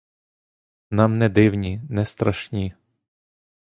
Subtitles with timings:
[0.89, 2.73] Нам не дивні, не страшні!